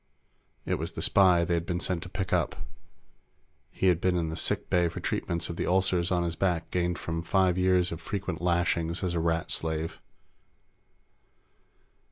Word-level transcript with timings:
It 0.65 0.79
was 0.79 0.93
the 0.93 1.01
spy 1.03 1.45
they 1.45 1.53
had 1.53 1.67
been 1.67 1.79
sent 1.79 2.01
to 2.01 2.09
pick 2.09 2.33
up. 2.33 2.55
He'd 3.69 4.01
been 4.01 4.17
in 4.17 4.29
the 4.29 4.35
sick 4.35 4.67
bay 4.67 4.89
for 4.89 4.99
treatments 4.99 5.47
of 5.47 5.57
the 5.57 5.67
ulcers 5.67 6.09
on 6.11 6.23
his 6.23 6.35
back 6.35 6.71
gained 6.71 6.97
from 6.97 7.21
five 7.21 7.55
years 7.55 7.91
of 7.91 8.01
frequent 8.01 8.41
lashings 8.41 9.03
as 9.03 9.13
a 9.13 9.19
Rat 9.19 9.51
slave. 9.51 10.01